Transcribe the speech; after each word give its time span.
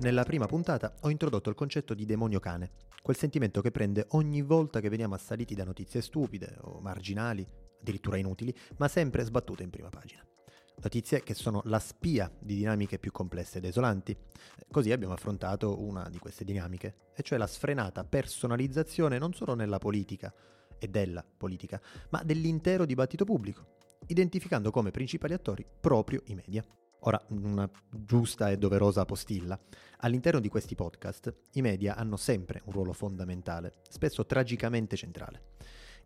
Nella 0.00 0.22
prima 0.22 0.46
puntata 0.46 0.94
ho 1.00 1.10
introdotto 1.10 1.50
il 1.50 1.56
concetto 1.56 1.92
di 1.92 2.06
demonio 2.06 2.38
cane, 2.38 2.70
quel 3.02 3.16
sentimento 3.16 3.60
che 3.60 3.72
prende 3.72 4.06
ogni 4.10 4.42
volta 4.42 4.78
che 4.78 4.88
veniamo 4.88 5.16
assaliti 5.16 5.56
da 5.56 5.64
notizie 5.64 6.02
stupide 6.02 6.56
o 6.60 6.78
marginali, 6.80 7.44
addirittura 7.80 8.16
inutili, 8.16 8.54
ma 8.76 8.86
sempre 8.86 9.24
sbattute 9.24 9.64
in 9.64 9.70
prima 9.70 9.88
pagina. 9.88 10.24
Notizie 10.80 11.24
che 11.24 11.34
sono 11.34 11.62
la 11.64 11.80
spia 11.80 12.32
di 12.38 12.54
dinamiche 12.54 13.00
più 13.00 13.10
complesse 13.10 13.58
ed 13.58 13.64
esolanti. 13.64 14.16
Così 14.70 14.92
abbiamo 14.92 15.14
affrontato 15.14 15.82
una 15.82 16.08
di 16.08 16.18
queste 16.18 16.44
dinamiche, 16.44 17.08
e 17.16 17.24
cioè 17.24 17.36
la 17.36 17.48
sfrenata 17.48 18.04
personalizzazione 18.04 19.18
non 19.18 19.32
solo 19.32 19.56
nella 19.56 19.78
politica 19.78 20.32
e 20.78 20.86
della 20.86 21.24
politica, 21.36 21.82
ma 22.10 22.22
dell'intero 22.22 22.84
dibattito 22.84 23.24
pubblico, 23.24 23.78
identificando 24.06 24.70
come 24.70 24.92
principali 24.92 25.32
attori 25.32 25.66
proprio 25.80 26.22
i 26.26 26.36
media. 26.36 26.64
Ora, 27.02 27.22
una 27.28 27.68
giusta 27.90 28.50
e 28.50 28.58
doverosa 28.58 29.04
postilla. 29.04 29.58
All'interno 29.98 30.40
di 30.40 30.48
questi 30.48 30.74
podcast 30.74 31.32
i 31.52 31.62
media 31.62 31.94
hanno 31.96 32.16
sempre 32.16 32.62
un 32.64 32.72
ruolo 32.72 32.92
fondamentale, 32.92 33.74
spesso 33.88 34.26
tragicamente 34.26 34.96
centrale. 34.96 35.42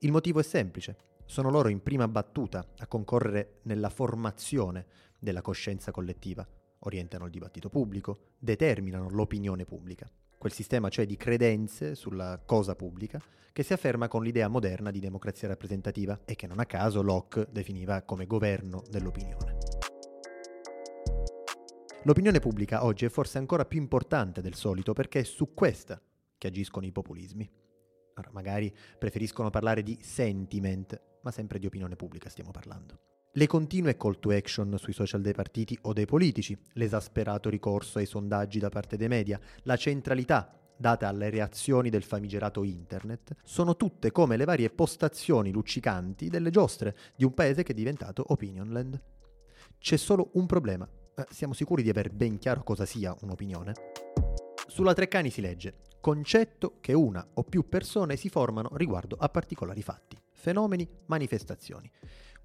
Il 0.00 0.12
motivo 0.12 0.40
è 0.40 0.42
semplice, 0.42 0.96
sono 1.24 1.50
loro 1.50 1.68
in 1.68 1.82
prima 1.82 2.08
battuta 2.08 2.66
a 2.78 2.86
concorrere 2.86 3.60
nella 3.62 3.88
formazione 3.88 4.86
della 5.18 5.40
coscienza 5.40 5.90
collettiva, 5.92 6.46
orientano 6.80 7.24
il 7.24 7.30
dibattito 7.30 7.70
pubblico, 7.70 8.32
determinano 8.38 9.08
l'opinione 9.08 9.64
pubblica. 9.64 10.10
Quel 10.36 10.52
sistema 10.52 10.88
cioè 10.88 11.06
di 11.06 11.16
credenze 11.16 11.94
sulla 11.94 12.42
cosa 12.44 12.74
pubblica 12.74 13.22
che 13.52 13.62
si 13.62 13.72
afferma 13.72 14.08
con 14.08 14.24
l'idea 14.24 14.48
moderna 14.48 14.90
di 14.90 14.98
democrazia 14.98 15.48
rappresentativa 15.48 16.20
e 16.24 16.34
che 16.34 16.46
non 16.46 16.58
a 16.58 16.66
caso 16.66 17.00
Locke 17.00 17.46
definiva 17.50 18.02
come 18.02 18.26
governo 18.26 18.82
dell'opinione. 18.90 19.61
L'opinione 22.04 22.40
pubblica 22.40 22.84
oggi 22.84 23.04
è 23.04 23.08
forse 23.08 23.38
ancora 23.38 23.64
più 23.64 23.78
importante 23.78 24.42
del 24.42 24.54
solito 24.54 24.92
perché 24.92 25.20
è 25.20 25.22
su 25.22 25.54
questa 25.54 26.02
che 26.36 26.48
agiscono 26.48 26.84
i 26.84 26.90
populismi. 26.90 27.48
Ora, 28.16 28.28
magari 28.32 28.74
preferiscono 28.98 29.50
parlare 29.50 29.84
di 29.84 29.96
sentiment, 30.02 31.00
ma 31.22 31.30
sempre 31.30 31.60
di 31.60 31.66
opinione 31.66 31.94
pubblica 31.94 32.28
stiamo 32.28 32.50
parlando. 32.50 33.28
Le 33.34 33.46
continue 33.46 33.96
call 33.96 34.18
to 34.18 34.30
action 34.30 34.74
sui 34.78 34.92
social 34.92 35.20
dei 35.20 35.32
partiti 35.32 35.78
o 35.82 35.92
dei 35.92 36.04
politici, 36.04 36.58
l'esasperato 36.72 37.48
ricorso 37.48 37.98
ai 37.98 38.06
sondaggi 38.06 38.58
da 38.58 38.68
parte 38.68 38.96
dei 38.96 39.08
media, 39.08 39.38
la 39.62 39.76
centralità 39.76 40.58
data 40.76 41.06
alle 41.06 41.30
reazioni 41.30 41.88
del 41.88 42.02
famigerato 42.02 42.64
internet, 42.64 43.36
sono 43.44 43.76
tutte 43.76 44.10
come 44.10 44.36
le 44.36 44.44
varie 44.44 44.70
postazioni 44.70 45.52
luccicanti 45.52 46.28
delle 46.28 46.50
giostre 46.50 46.96
di 47.14 47.22
un 47.22 47.32
paese 47.32 47.62
che 47.62 47.70
è 47.70 47.76
diventato 47.76 48.24
opinionland. 48.26 49.00
C'è 49.78 49.96
solo 49.96 50.30
un 50.34 50.46
problema, 50.46 50.88
siamo 51.30 51.52
sicuri 51.52 51.82
di 51.82 51.90
aver 51.90 52.10
ben 52.10 52.38
chiaro 52.38 52.62
cosa 52.62 52.84
sia 52.84 53.16
un'opinione? 53.20 53.72
Sulla 54.66 54.94
Treccani 54.94 55.30
si 55.30 55.40
legge 55.40 55.74
concetto 56.00 56.78
che 56.80 56.92
una 56.92 57.24
o 57.34 57.44
più 57.44 57.68
persone 57.68 58.16
si 58.16 58.28
formano 58.28 58.70
riguardo 58.74 59.16
a 59.18 59.28
particolari 59.28 59.82
fatti, 59.82 60.18
fenomeni, 60.32 60.88
manifestazioni. 61.06 61.90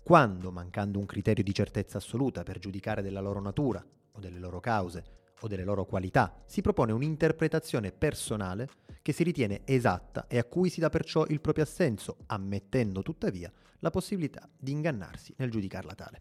Quando, 0.04 0.52
mancando 0.52 1.00
un 1.00 1.06
criterio 1.06 1.44
di 1.44 1.54
certezza 1.54 1.98
assoluta 1.98 2.44
per 2.44 2.60
giudicare 2.60 3.02
della 3.02 3.20
loro 3.20 3.42
natura 3.42 3.84
o 4.12 4.20
delle 4.20 4.40
loro 4.40 4.60
cause 4.60 5.04
o 5.42 5.48
delle 5.48 5.64
loro 5.64 5.86
qualità, 5.86 6.44
si 6.46 6.62
propone 6.62 6.92
un'interpretazione 6.92 7.92
personale 7.92 8.70
che 9.02 9.12
si 9.12 9.24
ritiene 9.24 9.62
esatta 9.66 10.28
e 10.28 10.38
a 10.38 10.44
cui 10.44 10.70
si 10.70 10.80
dà 10.80 10.90
perciò 10.90 11.26
il 11.28 11.42
proprio 11.42 11.64
assenso, 11.64 12.18
ammettendo 12.28 13.02
tuttavia 13.02 13.52
la 13.80 13.90
possibilità 13.90 14.48
di 14.58 14.72
ingannarsi 14.72 15.34
nel 15.38 15.50
giudicarla 15.50 15.96
tale. 15.96 16.20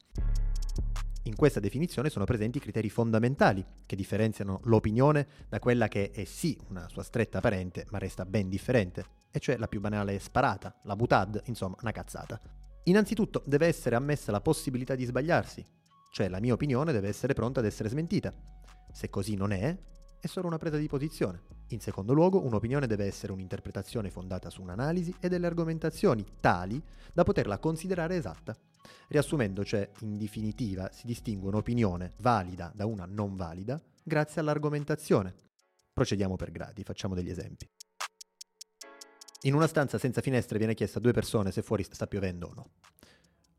In 1.27 1.35
questa 1.35 1.59
definizione 1.59 2.09
sono 2.09 2.25
presenti 2.25 2.61
criteri 2.61 2.89
fondamentali 2.89 3.65
che 3.85 3.97
differenziano 3.97 4.61
l'opinione 4.65 5.27
da 5.49 5.59
quella 5.59 5.89
che 5.89 6.13
è 6.13 6.23
sì 6.23 6.57
una 6.69 6.89
sua 6.89 7.03
stretta 7.03 7.41
parente, 7.41 7.85
ma 7.91 7.99
resta 7.99 8.25
ben 8.25 8.49
differente, 8.49 9.05
e 9.33 9.41
cioè 9.41 9.57
la 9.57 9.67
più 9.67 9.81
banale 9.81 10.21
sparata, 10.21 10.77
la 10.85 10.95
butad, 10.95 11.43
insomma 11.47 11.75
una 11.81 11.91
cazzata. 11.91 12.41
Innanzitutto 12.85 13.43
deve 13.45 13.67
essere 13.67 13.97
ammessa 13.97 14.31
la 14.31 14.41
possibilità 14.41 14.95
di 14.95 15.05
sbagliarsi, 15.05 15.67
cioè 16.13 16.29
la 16.29 16.39
mia 16.39 16.53
opinione 16.53 16.93
deve 16.93 17.09
essere 17.09 17.35
pronta 17.35 17.59
ad 17.59 17.67
essere 17.67 17.89
smentita. 17.89 18.33
Se 18.93 19.11
così 19.11 19.35
non 19.35 19.51
è, 19.51 19.77
è 20.21 20.27
solo 20.29 20.47
una 20.47 20.59
presa 20.59 20.77
di 20.77 20.87
posizione. 20.87 21.43
In 21.71 21.81
secondo 21.81 22.13
luogo, 22.13 22.41
un'opinione 22.45 22.87
deve 22.87 23.05
essere 23.05 23.33
un'interpretazione 23.33 24.11
fondata 24.11 24.49
su 24.49 24.63
un'analisi 24.63 25.13
e 25.19 25.29
delle 25.29 25.49
argomentazioni 25.49 26.25
tali 26.41 26.81
da 27.13 27.25
poterla 27.25 27.59
considerare 27.59 28.15
esatta. 28.15 28.57
Riassumendo, 29.09 29.65
cioè, 29.65 29.89
in 30.01 30.17
definitiva, 30.17 30.91
si 30.93 31.07
distingue 31.07 31.49
un'opinione 31.49 32.13
valida 32.19 32.73
da 32.75 32.87
una 32.87 33.07
non 33.07 33.37
valida 33.37 33.81
grazie 34.03 34.41
all'argomentazione. 34.41 35.35
Procediamo 35.93 36.37
per 36.37 36.51
gradi, 36.51 36.83
facciamo 36.83 37.15
degli 37.15 37.31
esempi. 37.31 37.69
In 39.43 39.55
una 39.55 39.67
stanza 39.67 39.99
senza 39.99 40.21
finestre 40.21 40.59
viene 40.59 40.75
chiesto 40.75 40.99
a 40.99 41.01
due 41.01 41.13
persone 41.13 41.53
se 41.53 41.63
fuori 41.63 41.85
sta 41.85 42.07
piovendo 42.07 42.49
o 42.49 42.55
no. 42.55 42.71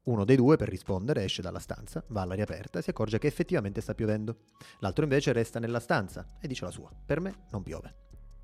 Uno 0.03 0.23
dei 0.23 0.37
due, 0.37 0.55
per 0.55 0.69
rispondere, 0.69 1.23
esce 1.23 1.41
dalla 1.41 1.59
stanza, 1.59 2.03
va 2.07 2.21
all'aria 2.21 2.43
aperta 2.43 2.79
e 2.79 2.81
si 2.81 2.89
accorge 2.89 3.19
che 3.19 3.27
effettivamente 3.27 3.81
sta 3.81 3.93
piovendo. 3.93 4.43
L'altro 4.79 5.03
invece 5.03 5.33
resta 5.33 5.59
nella 5.59 5.79
stanza 5.79 6.25
e 6.39 6.47
dice 6.47 6.63
la 6.63 6.71
sua. 6.71 6.89
Per 7.05 7.19
me 7.19 7.45
non 7.51 7.61
piove. 7.63 7.95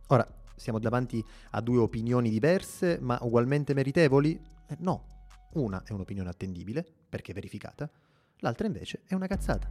Ora, 0.08 0.28
siamo 0.56 0.80
davanti 0.80 1.24
a 1.52 1.62
due 1.62 1.80
opinioni 1.80 2.30
diverse, 2.30 2.98
ma 3.00 3.18
ugualmente 3.22 3.74
meritevoli? 3.74 4.40
Eh, 4.68 4.76
no, 4.80 5.23
una 5.54 5.84
è 5.84 5.92
un'opinione 5.92 6.30
attendibile, 6.30 6.86
perché 7.10 7.34
verificata, 7.34 7.90
l'altra 8.40 8.68
invece 8.68 9.02
è 9.06 9.14
una 9.14 9.28
cazzata. 9.28 9.70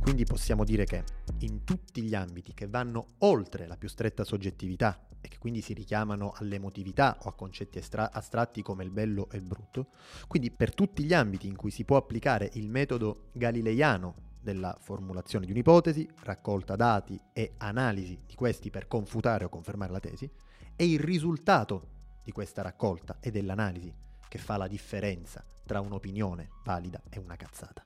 Quindi 0.00 0.24
possiamo 0.24 0.64
dire 0.64 0.84
che 0.84 1.02
in 1.38 1.64
tutti 1.64 2.02
gli 2.02 2.14
ambiti 2.14 2.52
che 2.52 2.66
vanno 2.66 3.06
oltre 3.20 3.66
la 3.66 3.76
più 3.76 3.88
stretta 3.88 4.22
soggettività 4.22 5.06
e 5.20 5.28
che 5.28 5.38
quindi 5.38 5.62
si 5.62 5.72
richiamano 5.72 6.32
all'emotività 6.36 7.16
o 7.22 7.30
a 7.30 7.34
concetti 7.34 7.78
estra- 7.78 8.12
astratti 8.12 8.60
come 8.60 8.84
il 8.84 8.90
bello 8.90 9.28
e 9.30 9.38
il 9.38 9.44
brutto, 9.44 9.88
quindi 10.28 10.50
per 10.50 10.74
tutti 10.74 11.04
gli 11.04 11.14
ambiti 11.14 11.46
in 11.46 11.56
cui 11.56 11.70
si 11.70 11.84
può 11.84 11.96
applicare 11.96 12.50
il 12.54 12.68
metodo 12.68 13.28
galileiano 13.32 14.32
della 14.42 14.76
formulazione 14.78 15.46
di 15.46 15.52
un'ipotesi, 15.52 16.06
raccolta 16.24 16.76
dati 16.76 17.18
e 17.32 17.54
analisi 17.56 18.18
di 18.26 18.34
questi 18.34 18.68
per 18.68 18.86
confutare 18.86 19.46
o 19.46 19.48
confermare 19.48 19.90
la 19.90 20.00
tesi, 20.00 20.30
e 20.76 20.84
il 20.84 21.00
risultato 21.00 21.92
di 22.24 22.32
questa 22.32 22.62
raccolta 22.62 23.18
e 23.20 23.30
dell'analisi 23.30 23.94
che 24.26 24.38
fa 24.38 24.56
la 24.56 24.66
differenza 24.66 25.44
tra 25.64 25.80
un'opinione 25.80 26.48
valida 26.64 27.00
e 27.08 27.18
una 27.18 27.36
cazzata. 27.36 27.84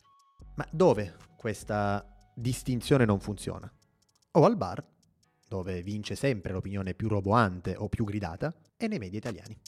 Ma 0.54 0.66
dove 0.71 1.16
questa 1.37 2.31
distinzione 2.34 3.04
non 3.04 3.21
funziona? 3.21 3.71
O 4.32 4.44
al 4.44 4.56
bar, 4.56 4.82
dove 5.47 5.82
vince 5.82 6.15
sempre 6.15 6.53
l'opinione 6.53 6.94
più 6.94 7.09
roboante 7.09 7.75
o 7.76 7.88
più 7.88 8.04
gridata, 8.04 8.54
e 8.76 8.87
nei 8.87 8.99
media 8.99 9.19
italiani. 9.19 9.59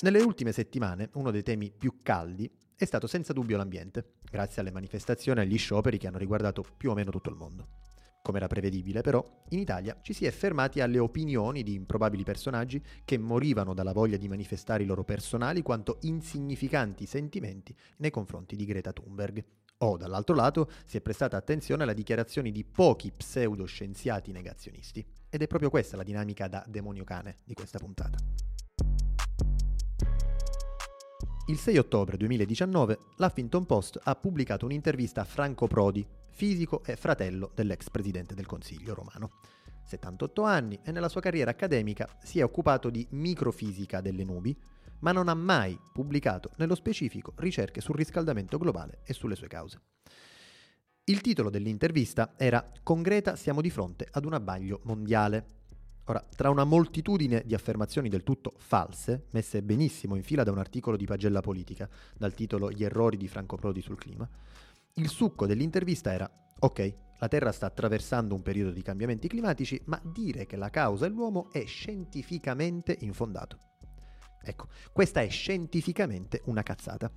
Nelle 0.00 0.20
ultime 0.20 0.52
settimane 0.52 1.10
uno 1.14 1.30
dei 1.30 1.42
temi 1.42 1.70
più 1.70 1.98
caldi 2.02 2.50
è 2.74 2.84
stato 2.84 3.06
senza 3.06 3.32
dubbio 3.32 3.56
l'ambiente, 3.56 4.14
grazie 4.30 4.62
alle 4.62 4.70
manifestazioni 4.70 5.40
e 5.40 5.42
agli 5.42 5.58
scioperi 5.58 5.98
che 5.98 6.06
hanno 6.06 6.18
riguardato 6.18 6.64
più 6.76 6.90
o 6.90 6.94
meno 6.94 7.10
tutto 7.10 7.30
il 7.30 7.36
mondo. 7.36 7.68
Come 8.22 8.36
era 8.36 8.48
prevedibile, 8.48 9.00
però, 9.00 9.24
in 9.50 9.60
Italia 9.60 9.98
ci 10.02 10.12
si 10.12 10.26
è 10.26 10.30
fermati 10.30 10.80
alle 10.80 10.98
opinioni 10.98 11.62
di 11.62 11.74
improbabili 11.74 12.22
personaggi 12.22 12.82
che 13.04 13.16
morivano 13.16 13.72
dalla 13.72 13.92
voglia 13.92 14.18
di 14.18 14.28
manifestare 14.28 14.82
i 14.82 14.86
loro 14.86 15.04
personali 15.04 15.62
quanto 15.62 15.98
insignificanti 16.02 17.06
sentimenti 17.06 17.74
nei 17.96 18.10
confronti 18.10 18.56
di 18.56 18.66
Greta 18.66 18.92
Thunberg. 18.92 19.42
O, 19.78 19.96
dall'altro 19.96 20.34
lato, 20.34 20.70
si 20.84 20.98
è 20.98 21.00
prestata 21.00 21.38
attenzione 21.38 21.84
alle 21.84 21.94
dichiarazioni 21.94 22.52
di 22.52 22.64
pochi 22.64 23.10
pseudoscienziati 23.10 24.32
negazionisti. 24.32 25.02
Ed 25.30 25.40
è 25.40 25.46
proprio 25.46 25.70
questa 25.70 25.96
la 25.96 26.02
dinamica 26.02 26.48
da 26.48 26.62
demonio 26.68 27.04
cane 27.04 27.36
di 27.44 27.54
questa 27.54 27.78
puntata. 27.78 28.18
Il 31.50 31.58
6 31.58 31.78
ottobre 31.78 32.16
2019 32.16 32.98
l'Huffington 33.16 33.66
Post 33.66 33.98
ha 34.04 34.14
pubblicato 34.14 34.66
un'intervista 34.66 35.22
a 35.22 35.24
Franco 35.24 35.66
Prodi, 35.66 36.06
fisico 36.30 36.84
e 36.84 36.94
fratello 36.94 37.50
dell'ex 37.56 37.90
presidente 37.90 38.36
del 38.36 38.46
Consiglio 38.46 38.94
romano. 38.94 39.32
78 39.82 40.44
anni 40.44 40.78
e 40.84 40.92
nella 40.92 41.08
sua 41.08 41.20
carriera 41.20 41.50
accademica 41.50 42.08
si 42.22 42.38
è 42.38 42.44
occupato 42.44 42.88
di 42.88 43.04
microfisica 43.10 44.00
delle 44.00 44.22
nubi, 44.22 44.56
ma 45.00 45.10
non 45.10 45.26
ha 45.26 45.34
mai 45.34 45.76
pubblicato 45.92 46.50
nello 46.58 46.76
specifico 46.76 47.32
ricerche 47.38 47.80
sul 47.80 47.96
riscaldamento 47.96 48.56
globale 48.56 49.00
e 49.02 49.12
sulle 49.12 49.34
sue 49.34 49.48
cause. 49.48 49.80
Il 51.02 51.20
titolo 51.20 51.50
dell'intervista 51.50 52.34
era 52.36 52.64
Con 52.84 53.02
Greta 53.02 53.34
siamo 53.34 53.60
di 53.60 53.70
fronte 53.70 54.06
ad 54.08 54.24
un 54.24 54.34
abbaglio 54.34 54.82
mondiale. 54.84 55.59
Ora, 56.10 56.24
tra 56.34 56.50
una 56.50 56.64
moltitudine 56.64 57.44
di 57.46 57.54
affermazioni 57.54 58.08
del 58.08 58.24
tutto 58.24 58.54
false, 58.56 59.26
messe 59.30 59.62
benissimo 59.62 60.16
in 60.16 60.24
fila 60.24 60.42
da 60.42 60.50
un 60.50 60.58
articolo 60.58 60.96
di 60.96 61.06
pagella 61.06 61.40
politica, 61.40 61.88
dal 62.18 62.34
titolo 62.34 62.68
Gli 62.72 62.82
errori 62.82 63.16
di 63.16 63.28
Franco 63.28 63.54
Prodi 63.54 63.80
sul 63.80 63.96
clima, 63.96 64.28
il 64.94 65.08
succo 65.08 65.46
dell'intervista 65.46 66.12
era, 66.12 66.28
ok, 66.58 66.94
la 67.20 67.28
Terra 67.28 67.52
sta 67.52 67.66
attraversando 67.66 68.34
un 68.34 68.42
periodo 68.42 68.72
di 68.72 68.82
cambiamenti 68.82 69.28
climatici, 69.28 69.80
ma 69.84 70.00
dire 70.02 70.46
che 70.46 70.56
la 70.56 70.68
causa 70.68 71.06
è 71.06 71.08
l'uomo 71.08 71.48
è 71.52 71.64
scientificamente 71.64 72.96
infondato. 73.02 73.69
Ecco, 74.42 74.68
questa 74.92 75.20
è 75.20 75.28
scientificamente 75.28 76.40
una 76.46 76.62
cazzata. 76.62 77.10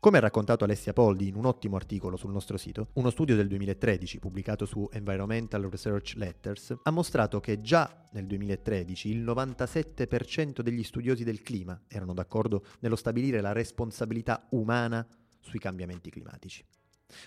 Come 0.00 0.18
ha 0.18 0.20
raccontato 0.20 0.64
Alessia 0.64 0.92
Poldi 0.92 1.26
in 1.26 1.34
un 1.34 1.44
ottimo 1.44 1.76
articolo 1.76 2.16
sul 2.16 2.30
nostro 2.30 2.56
sito, 2.56 2.90
uno 2.94 3.10
studio 3.10 3.34
del 3.34 3.48
2013 3.48 4.18
pubblicato 4.20 4.64
su 4.64 4.88
Environmental 4.92 5.62
Research 5.62 6.14
Letters 6.14 6.76
ha 6.82 6.90
mostrato 6.90 7.40
che 7.40 7.60
già 7.60 8.04
nel 8.12 8.26
2013 8.26 9.08
il 9.08 9.24
97% 9.24 10.60
degli 10.60 10.84
studiosi 10.84 11.24
del 11.24 11.42
clima 11.42 11.80
erano 11.88 12.14
d'accordo 12.14 12.64
nello 12.80 12.96
stabilire 12.96 13.40
la 13.40 13.52
responsabilità 13.52 14.46
umana 14.50 15.06
sui 15.40 15.58
cambiamenti 15.58 16.10
climatici. 16.10 16.64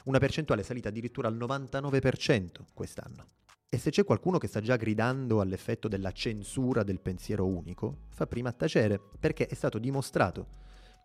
Una 0.06 0.20
percentuale 0.20 0.64
salita 0.64 0.90
addirittura 0.90 1.28
al 1.28 1.36
99% 1.36 2.48
quest'anno. 2.74 3.26
E 3.74 3.78
se 3.78 3.90
c'è 3.90 4.04
qualcuno 4.04 4.38
che 4.38 4.48
sta 4.48 4.60
già 4.60 4.76
gridando 4.76 5.40
all'effetto 5.40 5.88
della 5.88 6.12
censura 6.12 6.84
del 6.84 7.00
pensiero 7.00 7.48
unico, 7.48 8.00
fa 8.10 8.28
prima 8.28 8.52
tacere, 8.52 9.00
perché 9.18 9.48
è 9.48 9.54
stato 9.54 9.80
dimostrato 9.80 10.50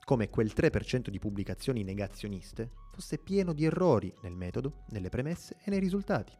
come 0.02 0.28
quel 0.28 0.50
3% 0.52 1.08
di 1.08 1.20
pubblicazioni 1.20 1.84
negazioniste 1.84 2.72
fosse 2.90 3.18
pieno 3.18 3.52
di 3.52 3.66
errori 3.66 4.12
nel 4.22 4.34
metodo, 4.34 4.82
nelle 4.88 5.10
premesse 5.10 5.58
e 5.64 5.70
nei 5.70 5.78
risultati. 5.78 6.32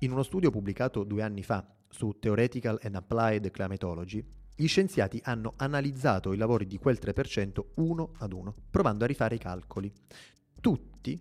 In 0.00 0.12
uno 0.12 0.22
studio 0.22 0.52
pubblicato 0.52 1.02
due 1.02 1.24
anni 1.24 1.42
fa 1.42 1.66
su 1.88 2.16
Theoretical 2.16 2.78
and 2.80 2.94
Applied 2.94 3.50
Climatology, 3.50 4.24
gli 4.54 4.68
scienziati 4.68 5.20
hanno 5.24 5.52
analizzato 5.56 6.32
i 6.32 6.36
lavori 6.36 6.68
di 6.68 6.78
quel 6.78 7.00
3% 7.02 7.60
uno 7.78 8.12
ad 8.18 8.32
uno, 8.32 8.54
provando 8.70 9.02
a 9.02 9.08
rifare 9.08 9.34
i 9.34 9.38
calcoli. 9.38 9.92
Tutti 10.60 11.20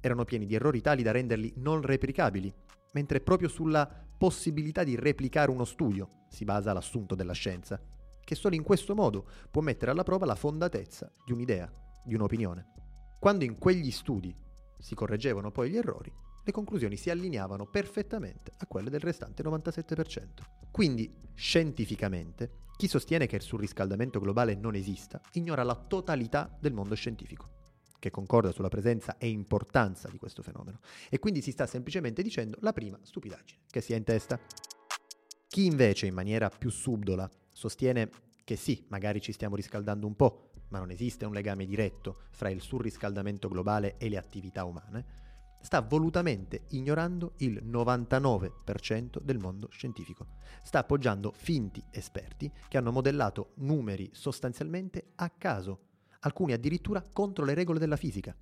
erano 0.00 0.24
pieni 0.24 0.46
di 0.46 0.54
errori 0.54 0.80
tali 0.80 1.02
da 1.02 1.10
renderli 1.10 1.52
non 1.56 1.82
replicabili 1.82 2.50
mentre 2.92 3.20
proprio 3.20 3.48
sulla 3.48 3.88
possibilità 4.16 4.84
di 4.84 4.96
replicare 4.96 5.50
uno 5.50 5.64
studio 5.64 6.08
si 6.28 6.44
basa 6.44 6.72
l'assunto 6.72 7.14
della 7.14 7.32
scienza, 7.32 7.80
che 8.24 8.34
solo 8.34 8.54
in 8.54 8.62
questo 8.62 8.94
modo 8.94 9.26
può 9.50 9.62
mettere 9.62 9.90
alla 9.90 10.04
prova 10.04 10.26
la 10.26 10.34
fondatezza 10.34 11.10
di 11.24 11.32
un'idea, 11.32 11.70
di 12.04 12.14
un'opinione. 12.14 12.66
Quando 13.18 13.44
in 13.44 13.58
quegli 13.58 13.90
studi 13.90 14.34
si 14.78 14.94
correggevano 14.94 15.50
poi 15.50 15.70
gli 15.70 15.76
errori, 15.76 16.12
le 16.44 16.52
conclusioni 16.52 16.96
si 16.96 17.10
allineavano 17.10 17.66
perfettamente 17.66 18.52
a 18.58 18.66
quelle 18.66 18.90
del 18.90 19.00
restante 19.00 19.42
97%. 19.42 20.26
Quindi, 20.70 21.12
scientificamente, 21.34 22.60
chi 22.76 22.88
sostiene 22.88 23.26
che 23.26 23.36
il 23.36 23.42
surriscaldamento 23.42 24.18
globale 24.18 24.54
non 24.54 24.74
esista 24.74 25.20
ignora 25.32 25.62
la 25.62 25.76
totalità 25.76 26.56
del 26.58 26.72
mondo 26.72 26.94
scientifico 26.94 27.61
che 28.02 28.10
concorda 28.10 28.50
sulla 28.50 28.66
presenza 28.66 29.16
e 29.16 29.28
importanza 29.28 30.08
di 30.08 30.18
questo 30.18 30.42
fenomeno. 30.42 30.80
E 31.08 31.20
quindi 31.20 31.40
si 31.40 31.52
sta 31.52 31.68
semplicemente 31.68 32.20
dicendo 32.20 32.58
la 32.60 32.72
prima 32.72 32.98
stupidaggine 33.00 33.60
che 33.70 33.80
si 33.80 33.92
ha 33.92 33.96
in 33.96 34.02
testa. 34.02 34.40
Chi 35.46 35.66
invece 35.66 36.06
in 36.06 36.14
maniera 36.14 36.48
più 36.48 36.68
subdola 36.68 37.30
sostiene 37.52 38.10
che 38.42 38.56
sì, 38.56 38.84
magari 38.88 39.20
ci 39.20 39.30
stiamo 39.30 39.54
riscaldando 39.54 40.08
un 40.08 40.16
po', 40.16 40.50
ma 40.70 40.80
non 40.80 40.90
esiste 40.90 41.26
un 41.26 41.32
legame 41.32 41.64
diretto 41.64 42.22
fra 42.32 42.50
il 42.50 42.60
surriscaldamento 42.60 43.46
globale 43.48 43.94
e 43.98 44.08
le 44.08 44.16
attività 44.16 44.64
umane, 44.64 45.04
sta 45.60 45.80
volutamente 45.80 46.64
ignorando 46.70 47.34
il 47.36 47.62
99% 47.64 49.20
del 49.22 49.38
mondo 49.38 49.68
scientifico. 49.70 50.26
Sta 50.64 50.80
appoggiando 50.80 51.30
finti 51.30 51.80
esperti 51.92 52.50
che 52.66 52.78
hanno 52.78 52.90
modellato 52.90 53.52
numeri 53.58 54.10
sostanzialmente 54.12 55.12
a 55.14 55.30
caso 55.30 55.90
alcuni 56.22 56.52
addirittura 56.52 57.02
contro 57.12 57.44
le 57.44 57.54
regole 57.54 57.78
della 57.78 57.96
fisica. 57.96 58.34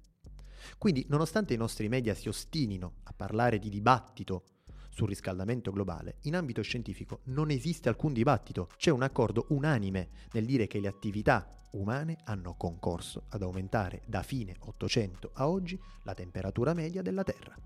Quindi, 0.78 1.04
nonostante 1.08 1.54
i 1.54 1.58
nostri 1.58 1.88
media 1.88 2.14
si 2.14 2.28
ostinino 2.28 2.94
a 3.04 3.12
parlare 3.12 3.58
di 3.58 3.68
dibattito 3.68 4.44
sul 4.90 5.08
riscaldamento 5.08 5.70
globale, 5.70 6.16
in 6.22 6.36
ambito 6.36 6.62
scientifico 6.62 7.20
non 7.24 7.50
esiste 7.50 7.88
alcun 7.88 8.12
dibattito, 8.12 8.68
c'è 8.76 8.90
un 8.90 9.02
accordo 9.02 9.46
unanime 9.50 10.08
nel 10.32 10.44
dire 10.44 10.66
che 10.66 10.80
le 10.80 10.88
attività 10.88 11.48
umane 11.72 12.18
hanno 12.24 12.54
concorso 12.56 13.24
ad 13.28 13.42
aumentare 13.42 14.02
da 14.06 14.22
fine 14.22 14.56
800 14.58 15.30
a 15.34 15.48
oggi 15.48 15.80
la 16.02 16.14
temperatura 16.14 16.74
media 16.74 17.02
della 17.02 17.22
Terra. 17.22 17.56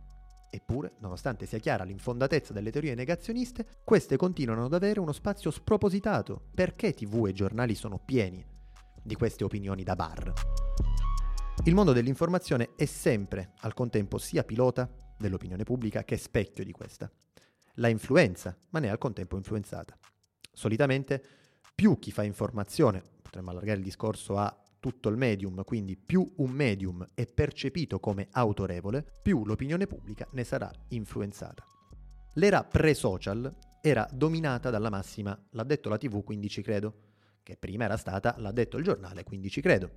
Eppure, 0.50 0.92
nonostante 1.00 1.46
sia 1.46 1.58
chiara 1.58 1.82
l'infondatezza 1.82 2.52
delle 2.52 2.70
teorie 2.70 2.94
negazioniste, 2.94 3.66
queste 3.82 4.16
continuano 4.16 4.66
ad 4.66 4.74
avere 4.74 5.00
uno 5.00 5.10
spazio 5.10 5.50
spropositato. 5.50 6.42
Perché 6.54 6.94
tv 6.94 7.26
e 7.26 7.32
giornali 7.32 7.74
sono 7.74 7.98
pieni 7.98 8.52
di 9.04 9.14
queste 9.14 9.44
opinioni 9.44 9.82
da 9.82 9.94
bar. 9.94 10.32
Il 11.64 11.74
mondo 11.74 11.92
dell'informazione 11.92 12.70
è 12.76 12.84
sempre, 12.84 13.52
al 13.60 13.74
contempo, 13.74 14.18
sia 14.18 14.44
pilota 14.44 14.90
dell'opinione 15.16 15.62
pubblica 15.62 16.04
che 16.04 16.16
specchio 16.16 16.64
di 16.64 16.72
questa. 16.72 17.10
La 17.74 17.88
influenza, 17.88 18.56
ma 18.70 18.80
ne 18.80 18.88
è 18.88 18.90
al 18.90 18.98
contempo 18.98 19.36
influenzata. 19.36 19.96
Solitamente 20.52 21.22
più 21.74 21.98
chi 21.98 22.12
fa 22.12 22.22
informazione, 22.22 23.02
potremmo 23.22 23.50
allargare 23.50 23.78
il 23.78 23.84
discorso 23.84 24.36
a 24.36 24.56
tutto 24.78 25.08
il 25.08 25.16
medium, 25.16 25.64
quindi 25.64 25.96
più 25.96 26.30
un 26.36 26.50
medium 26.50 27.06
è 27.14 27.26
percepito 27.26 27.98
come 27.98 28.28
autorevole, 28.30 29.04
più 29.22 29.44
l'opinione 29.44 29.86
pubblica 29.86 30.26
ne 30.32 30.44
sarà 30.44 30.70
influenzata. 30.88 31.64
L'era 32.34 32.64
pre-social 32.64 33.54
era 33.80 34.06
dominata 34.12 34.70
dalla 34.70 34.90
massima 34.90 35.38
l'ha 35.50 35.64
detto 35.64 35.88
la 35.88 35.96
TV, 35.96 36.22
quindi 36.22 36.48
ci 36.48 36.62
credo 36.62 37.13
che 37.44 37.56
prima 37.56 37.84
era 37.84 37.96
stata 37.96 38.34
l'ha 38.38 38.50
detto 38.50 38.78
il 38.78 38.84
giornale, 38.84 39.22
quindi 39.22 39.50
ci 39.50 39.60
credo. 39.60 39.90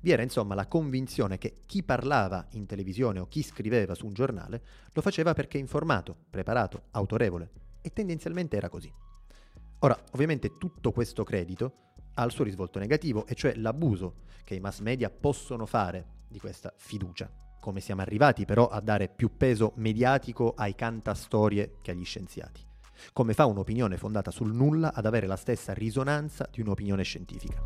Vi 0.00 0.10
era 0.10 0.22
insomma 0.22 0.54
la 0.54 0.66
convinzione 0.66 1.38
che 1.38 1.60
chi 1.66 1.84
parlava 1.84 2.46
in 2.52 2.66
televisione 2.66 3.20
o 3.20 3.28
chi 3.28 3.42
scriveva 3.42 3.94
su 3.94 4.06
un 4.06 4.14
giornale 4.14 4.62
lo 4.92 5.02
faceva 5.02 5.32
perché 5.34 5.58
informato, 5.58 6.16
preparato, 6.28 6.84
autorevole 6.92 7.50
e 7.82 7.92
tendenzialmente 7.92 8.56
era 8.56 8.68
così. 8.68 8.92
Ora, 9.80 9.96
ovviamente 10.12 10.56
tutto 10.58 10.90
questo 10.90 11.22
credito 11.22 11.72
ha 12.14 12.24
il 12.24 12.32
suo 12.32 12.44
risvolto 12.44 12.78
negativo, 12.78 13.26
e 13.26 13.34
cioè 13.34 13.54
l'abuso 13.56 14.24
che 14.42 14.54
i 14.54 14.60
mass 14.60 14.80
media 14.80 15.10
possono 15.10 15.66
fare 15.66 16.24
di 16.28 16.38
questa 16.38 16.72
fiducia. 16.74 17.30
Come 17.60 17.80
siamo 17.80 18.00
arrivati 18.00 18.46
però 18.46 18.68
a 18.68 18.80
dare 18.80 19.08
più 19.08 19.36
peso 19.36 19.72
mediatico 19.76 20.54
ai 20.56 20.74
cantastorie 20.74 21.76
che 21.82 21.90
agli 21.90 22.04
scienziati 22.04 22.65
come 23.12 23.34
fa 23.34 23.46
un'opinione 23.46 23.96
fondata 23.96 24.30
sul 24.30 24.52
nulla 24.52 24.92
ad 24.92 25.06
avere 25.06 25.26
la 25.26 25.36
stessa 25.36 25.72
risonanza 25.72 26.48
di 26.50 26.60
un'opinione 26.60 27.02
scientifica. 27.02 27.62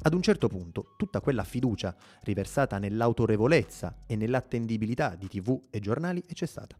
Ad 0.00 0.14
un 0.14 0.22
certo 0.22 0.48
punto, 0.48 0.94
tutta 0.96 1.20
quella 1.20 1.42
fiducia 1.42 1.94
riversata 2.22 2.78
nell'autorevolezza 2.78 3.98
e 4.06 4.14
nell'attendibilità 4.14 5.16
di 5.16 5.26
tv 5.26 5.60
e 5.70 5.80
giornali 5.80 6.22
è 6.26 6.32
cessata. 6.34 6.78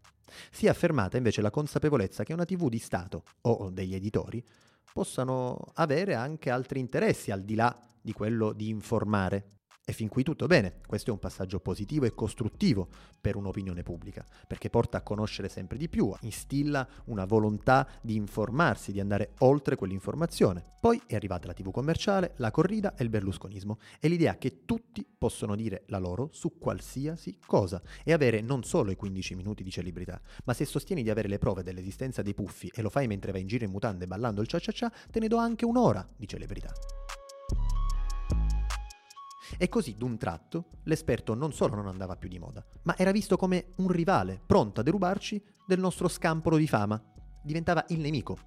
Si 0.50 0.66
è 0.66 0.68
affermata 0.68 1.16
invece 1.16 1.40
la 1.40 1.50
consapevolezza 1.50 2.22
che 2.22 2.32
una 2.32 2.44
tv 2.44 2.68
di 2.68 2.78
Stato 2.78 3.24
o 3.42 3.70
degli 3.70 3.94
editori 3.94 4.44
possano 4.92 5.58
avere 5.74 6.14
anche 6.14 6.50
altri 6.50 6.80
interessi 6.80 7.30
al 7.30 7.42
di 7.42 7.54
là 7.54 7.76
di 8.00 8.12
quello 8.12 8.52
di 8.52 8.68
informare 8.68 9.57
e 9.88 9.94
fin 9.94 10.08
qui 10.08 10.22
tutto 10.22 10.44
bene, 10.44 10.80
questo 10.86 11.08
è 11.08 11.12
un 11.14 11.18
passaggio 11.18 11.60
positivo 11.60 12.04
e 12.04 12.12
costruttivo 12.12 12.88
per 13.18 13.36
un'opinione 13.36 13.82
pubblica, 13.82 14.22
perché 14.46 14.68
porta 14.68 14.98
a 14.98 15.00
conoscere 15.00 15.48
sempre 15.48 15.78
di 15.78 15.88
più, 15.88 16.14
instilla 16.20 16.86
una 17.06 17.24
volontà 17.24 17.88
di 18.02 18.14
informarsi, 18.14 18.92
di 18.92 19.00
andare 19.00 19.30
oltre 19.38 19.76
quell'informazione. 19.76 20.62
Poi 20.78 21.00
è 21.06 21.14
arrivata 21.14 21.46
la 21.46 21.54
TV 21.54 21.70
commerciale, 21.70 22.34
la 22.36 22.50
corrida 22.50 22.96
e 22.96 23.02
il 23.02 23.08
berlusconismo, 23.08 23.78
e 23.98 24.08
l'idea 24.08 24.36
che 24.36 24.66
tutti 24.66 25.06
possono 25.16 25.56
dire 25.56 25.84
la 25.86 25.96
loro 25.96 26.28
su 26.32 26.58
qualsiasi 26.58 27.38
cosa 27.46 27.80
e 28.04 28.12
avere 28.12 28.42
non 28.42 28.64
solo 28.64 28.90
i 28.90 28.96
15 28.96 29.36
minuti 29.36 29.62
di 29.62 29.70
celebrità, 29.70 30.20
ma 30.44 30.52
se 30.52 30.66
sostieni 30.66 31.02
di 31.02 31.08
avere 31.08 31.28
le 31.28 31.38
prove 31.38 31.62
dell'esistenza 31.62 32.20
dei 32.20 32.34
puffi 32.34 32.70
e 32.74 32.82
lo 32.82 32.90
fai 32.90 33.06
mentre 33.06 33.32
vai 33.32 33.40
in 33.40 33.46
giro 33.46 33.64
in 33.64 33.70
mutande 33.70 34.06
ballando 34.06 34.42
il 34.42 34.48
cia 34.48 34.58
cia 34.58 34.72
cia, 34.72 34.92
te 35.10 35.18
ne 35.18 35.28
do 35.28 35.38
anche 35.38 35.64
un'ora 35.64 36.06
di 36.14 36.28
celebrità. 36.28 36.74
E 39.60 39.68
così, 39.68 39.96
d'un 39.96 40.16
tratto, 40.18 40.66
l'esperto 40.84 41.34
non 41.34 41.52
solo 41.52 41.74
non 41.74 41.88
andava 41.88 42.14
più 42.14 42.28
di 42.28 42.38
moda, 42.38 42.64
ma 42.82 42.96
era 42.96 43.10
visto 43.10 43.36
come 43.36 43.72
un 43.78 43.88
rivale, 43.88 44.40
pronto 44.46 44.78
a 44.78 44.84
derubarci 44.84 45.42
del 45.66 45.80
nostro 45.80 46.06
scampolo 46.06 46.56
di 46.56 46.68
fama. 46.68 47.02
Diventava 47.42 47.84
il 47.88 47.98
nemico. 47.98 48.38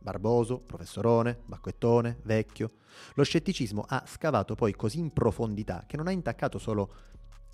Barboso, 0.00 0.60
professorone, 0.60 1.42
bacquettone, 1.44 2.20
vecchio. 2.24 2.70
Lo 3.14 3.24
scetticismo 3.24 3.84
ha 3.86 4.04
scavato 4.06 4.54
poi 4.54 4.74
così 4.74 4.98
in 4.98 5.12
profondità 5.12 5.84
che 5.86 5.98
non 5.98 6.06
ha 6.06 6.12
intaccato 6.12 6.58
solo 6.58 6.94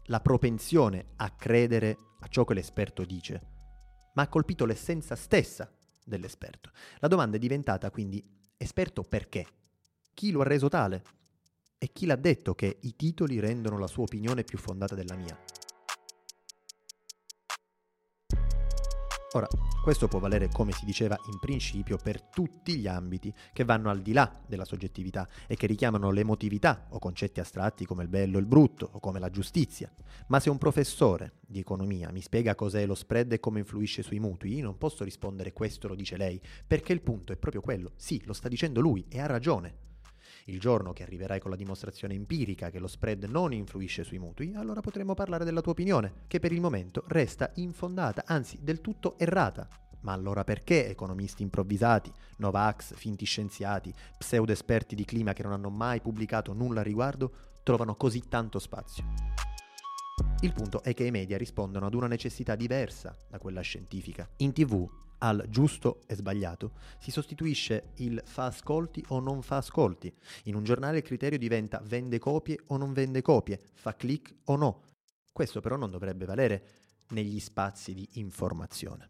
la 0.05 0.21
propensione 0.21 1.07
a 1.17 1.31
credere 1.31 1.97
a 2.21 2.29
ciò 2.29 2.45
che 2.45 2.55
l'esperto 2.55 3.05
dice, 3.05 3.41
ma 4.15 4.23
ha 4.23 4.29
colpito 4.29 4.65
l'essenza 4.67 5.17
stessa 5.17 5.69
dell'esperto. 6.05 6.71
La 7.01 7.09
domanda 7.09 7.39
è 7.39 7.41
diventata 7.41 7.91
quindi 7.91 8.23
esperto 8.57 9.03
perché? 9.03 9.47
Chi 10.15 10.31
lo 10.31 10.43
ha 10.43 10.45
reso 10.45 10.69
tale? 10.69 11.03
E 11.85 11.91
chi 11.93 12.07
l'ha 12.07 12.17
detto 12.17 12.55
che 12.55 12.79
i 12.81 12.97
titoli 12.97 13.41
rendono 13.41 13.77
la 13.77 13.87
sua 13.87 14.05
opinione 14.05 14.43
più 14.43 14.57
fondata 14.57 14.95
della 14.95 15.17
mia? 15.17 15.39
Ora, 19.33 19.47
questo 19.83 20.09
può 20.09 20.19
valere, 20.19 20.49
come 20.49 20.73
si 20.73 20.87
diceva 20.87 21.15
in 21.31 21.39
principio, 21.39 21.99
per 22.03 22.23
tutti 22.23 22.79
gli 22.79 22.87
ambiti 22.87 23.31
che 23.53 23.65
vanno 23.65 23.91
al 23.91 24.01
di 24.01 24.15
là 24.15 24.33
della 24.47 24.65
soggettività 24.65 25.29
e 25.47 25.57
che 25.57 25.67
richiamano 25.67 26.11
l'emotività 26.11 26.87
o 26.89 26.99
concetti 26.99 27.41
astratti 27.41 27.85
come 27.85 28.05
il 28.05 28.09
bello 28.09 28.39
e 28.39 28.41
il 28.41 28.47
brutto 28.47 28.89
o 28.91 28.99
come 28.99 29.21
la 29.21 29.29
giustizia. 29.29 29.93
Ma 30.29 30.41
se 30.41 30.49
un 30.49 30.57
professore 30.57 31.41
di 31.47 31.59
economia 31.59 32.11
mi 32.11 32.23
spiega 32.23 32.55
cos'è 32.55 32.87
lo 32.87 32.95
spread 32.95 33.33
e 33.33 33.41
come 33.41 33.59
influisce 33.59 34.03
sui 34.03 34.21
mutui, 34.21 34.55
io 34.55 34.65
non 34.65 34.79
posso 34.79 35.05
rispondere 35.05 35.53
questo 35.53 35.87
lo 35.87 35.95
dice 35.95 36.17
lei, 36.17 36.41
perché 36.67 36.95
il 36.95 37.03
punto 37.03 37.35
è 37.35 37.37
proprio 37.37 37.61
quello. 37.61 37.93
Sì, 37.97 38.23
lo 38.25 38.33
sta 38.33 38.49
dicendo 38.49 38.81
lui 38.81 39.05
e 39.11 39.21
ha 39.21 39.27
ragione. 39.27 39.93
Il 40.47 40.61
giorno 40.61 40.93
che 40.93 41.03
arriverai 41.03 41.41
con 41.41 41.51
la 41.51 41.57
dimostrazione 41.57 42.13
empirica 42.13 42.69
che 42.69 42.79
lo 42.79 42.87
spread 42.87 43.25
non 43.25 43.55
influisce 43.55 44.05
sui 44.05 44.19
mutui, 44.19 44.53
allora 44.55 44.83
potremo 44.83 45.15
parlare 45.15 45.43
della 45.43 45.63
tua 45.63 45.73
opinione, 45.73 46.13
che 46.27 46.39
per 46.39 46.53
il 46.53 46.61
momento 46.61 47.03
resta 47.07 47.51
infondata, 47.55 48.25
anzi 48.27 48.59
del 48.61 48.83
tutto 48.83 49.17
errata. 49.17 49.67
Ma 50.01 50.13
allora 50.13 50.45
perché 50.45 50.91
economisti 50.91 51.43
improvvisati, 51.43 52.13
Novax, 52.37 52.95
finti 52.95 53.25
scienziati, 53.25 53.91
pseudo 54.19 54.53
esperti 54.53 54.95
di 54.95 55.07
clima 55.07 55.33
che 55.33 55.43
non 55.43 55.53
hanno 55.53 55.71
mai 55.71 56.03
pubblicato 56.03 56.53
nulla 56.53 56.81
a 56.81 56.85
riguardo 56.85 57.33
trovano 57.63 57.95
così 57.95 58.29
tanto 58.29 58.59
spazio? 58.59 59.03
Il 60.41 60.53
punto 60.53 60.83
è 60.83 60.93
che 60.93 61.05
i 61.05 61.11
media 61.11 61.39
rispondono 61.39 61.87
ad 61.87 61.95
una 61.95 62.07
necessità 62.07 62.55
diversa 62.55 63.17
da 63.31 63.39
quella 63.39 63.63
scientifica. 63.63 64.29
In 64.37 64.53
tv 64.53 64.87
al 65.25 65.47
giusto 65.49 66.03
e 66.07 66.15
sbagliato 66.15 66.73
si 66.99 67.11
sostituisce 67.11 67.93
il 67.97 68.21
fa 68.27 68.45
ascolti 68.45 69.03
o 69.09 69.21
non 69.21 69.41
fa 69.41 69.57
ascolti. 69.57 70.15
In 70.45 70.55
un 70.55 70.65
giornale 70.65 70.99
il 70.99 71.03
criterio 71.03 71.39
diventa 71.39 71.81
vende 71.83 72.19
copie 72.19 72.59
o 72.67 72.77
non 72.77 72.93
vende 72.93 73.23
copie, 73.23 73.59
fa 73.73 73.95
click 73.95 74.35
o 74.45 74.57
no. 74.57 74.83
Questo 75.33 75.61
però 75.61 75.77
non 75.77 75.91
dovrebbe 75.91 76.27
valere 76.27 76.65
negli 77.09 77.41
spazi 77.41 77.95
di 77.95 78.07
informazione. 78.15 79.09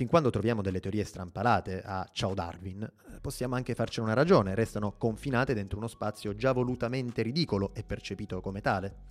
Fin 0.00 0.08
quando 0.08 0.30
troviamo 0.30 0.62
delle 0.62 0.80
teorie 0.80 1.04
strampalate 1.04 1.82
a 1.82 2.08
Ciao 2.10 2.32
Darwin, 2.32 2.90
possiamo 3.20 3.54
anche 3.54 3.74
farcene 3.74 4.06
una 4.06 4.14
ragione, 4.14 4.54
restano 4.54 4.96
confinate 4.96 5.52
dentro 5.52 5.76
uno 5.76 5.88
spazio 5.88 6.34
già 6.34 6.52
volutamente 6.52 7.20
ridicolo 7.20 7.74
e 7.74 7.82
percepito 7.82 8.40
come 8.40 8.62
tale. 8.62 9.08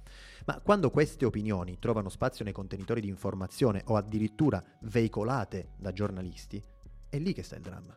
Ma 0.48 0.60
quando 0.62 0.89
queste 0.89 1.25
opinioni 1.25 1.77
trovano 1.77 2.10
spazio 2.10 2.43
nei 2.43 2.53
contenitori 2.53 3.01
di 3.01 3.08
informazione 3.08 3.84
o 3.86 3.98
addirittura 3.98 4.63
veicolate 4.81 5.74
da 5.77 5.91
giornalisti, 5.91 6.60
è 7.08 7.19
lì 7.19 7.34
che 7.34 7.43
sta 7.43 7.55
il 7.55 7.62
dramma. 7.62 7.96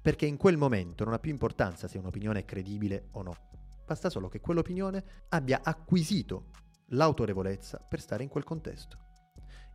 Perché 0.00 0.26
in 0.26 0.36
quel 0.36 0.56
momento 0.56 1.02
non 1.02 1.14
ha 1.14 1.18
più 1.18 1.32
importanza 1.32 1.88
se 1.88 1.98
un'opinione 1.98 2.38
è 2.38 2.44
credibile 2.44 3.08
o 3.14 3.22
no. 3.22 3.36
Basta 3.84 4.10
solo 4.10 4.28
che 4.28 4.38
quell'opinione 4.38 5.24
abbia 5.30 5.58
acquisito 5.64 6.50
l'autorevolezza 6.90 7.84
per 7.88 8.00
stare 8.00 8.22
in 8.22 8.28
quel 8.28 8.44
contesto. 8.44 9.13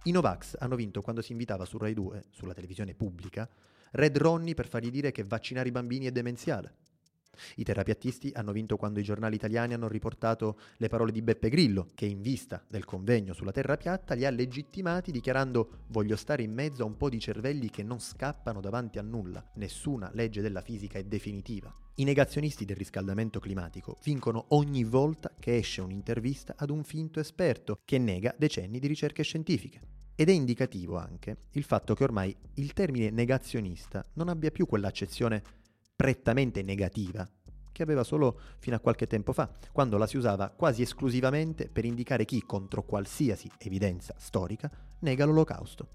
I 0.03 0.12
Novax 0.12 0.56
hanno 0.60 0.77
vinto 0.77 1.01
quando 1.01 1.22
si 1.22 1.34
invitava 1.34 1.65
su 1.65 1.77
Rai 1.77 1.94
2, 1.94 2.27
sulla 2.29 2.53
televisione 2.53 2.94
pubblica, 2.94 3.50
Red 3.91 4.18
Ronnie 4.18 4.53
per 4.53 4.68
fargli 4.68 4.91
dire 4.91 5.12
che 5.12 5.25
vaccinare 5.25 5.68
i 5.68 5.72
bambini 5.74 6.06
è 6.06 6.12
demenziale. 6.12 6.75
I 7.55 7.63
terapiattisti 7.63 8.31
hanno 8.36 8.51
vinto 8.51 8.77
quando 8.77 9.00
i 9.00 9.03
giornali 9.03 9.36
italiani 9.36 9.74
hanno 9.74 9.88
riportato 9.88 10.60
le 10.77 10.88
parole 10.88 11.12
di 11.12 11.22
Beppe 11.22 11.50
Grillo, 11.50 11.88
che 11.93 12.05
in 12.05 12.22
vista 12.22 12.63
del 12.67 12.86
convegno 12.86 13.34
sulla 13.34 13.51
terra 13.51 13.77
piatta 13.77 14.13
li 14.13 14.25
ha 14.25 14.29
legittimati 14.29 15.12
dichiarando 15.12 15.84
voglio 15.88 16.15
stare 16.15 16.43
in 16.43 16.53
mezzo 16.53 16.84
a 16.84 16.86
un 16.86 16.98
po' 16.98 17.10
di 17.10 17.19
cervelli 17.19 17.69
che 17.69 17.84
non 17.84 18.00
scappano 18.00 18.62
davanti 18.62 19.00
a 19.00 19.01
nulla, 19.01 19.43
nessuna 19.55 20.10
legge 20.13 20.41
della 20.41 20.62
fisica 20.62 21.00
è 21.00 21.03
definitiva. 21.03 21.74
I 21.96 22.05
negazionisti 22.05 22.63
del 22.63 22.77
riscaldamento 22.77 23.41
climatico 23.41 23.98
vincono 24.03 24.46
ogni 24.50 24.86
volta 24.86 25.34
che 25.38 25.58
esce 25.58 25.81
un'intervista 25.81 26.55
ad 26.58 26.69
un 26.69 26.86
finto 26.86 27.19
esperto 27.19 27.81
che 27.84 27.98
nega 27.98 28.34
decenni 28.38 28.79
di 28.79 28.88
ricerche 28.88 29.24
scientifiche. 29.24 29.81
Ed 30.15 30.29
è 30.29 30.31
indicativo 30.31 30.98
anche 30.98 31.38
il 31.51 31.63
fatto 31.63 31.96
che 31.96 32.03
ormai 32.03 32.36
il 32.55 32.74
termine 32.74 33.10
negazionista 33.10 34.03
non 34.13 34.29
abbia 34.29 34.51
più 34.51 34.65
quell'accezione 34.65 35.43
prettamente 36.00 36.62
negativa 36.62 37.29
che 37.74 37.84
aveva 37.84 38.06
solo 38.06 38.39
fino 38.60 38.77
a 38.77 38.79
qualche 38.79 39.06
tempo 39.06 39.34
fa, 39.34 39.50
quando 39.74 39.98
la 39.98 40.08
si 40.08 40.15
usava 40.15 40.50
quasi 40.50 40.82
esclusivamente 40.82 41.68
per 41.68 41.84
indicare 41.84 42.24
chi, 42.24 42.41
contro 42.46 42.84
qualsiasi 42.84 43.51
evidenza 43.58 44.15
storica, 44.18 44.72
nega 45.00 45.25
l'olocausto. 45.25 45.88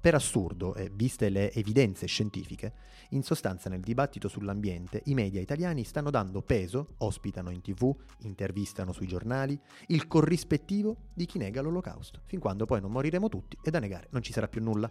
Per 0.00 0.14
assurdo, 0.14 0.74
e 0.74 0.90
viste 0.92 1.28
le 1.28 1.52
evidenze 1.52 2.06
scientifiche, 2.06 2.72
in 3.10 3.22
sostanza 3.22 3.68
nel 3.68 3.80
dibattito 3.80 4.26
sull'ambiente 4.26 5.02
i 5.04 5.14
media 5.14 5.40
italiani 5.40 5.84
stanno 5.84 6.10
dando 6.10 6.42
peso, 6.42 6.94
ospitano 6.98 7.50
in 7.50 7.60
tv, 7.60 7.94
intervistano 8.22 8.92
sui 8.92 9.06
giornali, 9.06 9.56
il 9.88 10.08
corrispettivo 10.08 10.96
di 11.14 11.26
chi 11.26 11.38
nega 11.38 11.60
l'olocausto, 11.60 12.20
fin 12.24 12.40
quando 12.40 12.66
poi 12.66 12.80
non 12.80 12.90
moriremo 12.90 13.28
tutti 13.28 13.56
e 13.62 13.70
da 13.70 13.78
negare 13.78 14.08
non 14.10 14.22
ci 14.22 14.32
sarà 14.32 14.48
più 14.48 14.60
nulla. 14.60 14.90